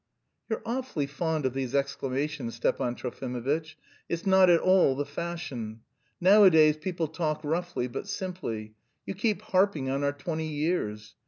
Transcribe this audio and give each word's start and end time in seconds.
"You're 0.49 0.63
awfully 0.65 1.05
fond 1.05 1.45
of 1.45 1.53
these 1.53 1.75
exclamations, 1.75 2.55
Stepan 2.55 2.95
Trofimovitch. 2.95 3.75
It's 4.09 4.25
not 4.25 4.49
at 4.49 4.59
all 4.59 4.95
the 4.95 5.05
fashion. 5.05 5.81
Nowadays 6.19 6.75
people 6.75 7.07
talk 7.07 7.43
roughly 7.43 7.87
but 7.87 8.07
simply. 8.07 8.73
You 9.05 9.13
keep 9.13 9.43
harping 9.43 9.91
on 9.91 10.03
our 10.03 10.13
twenty 10.13 10.47
years! 10.47 11.13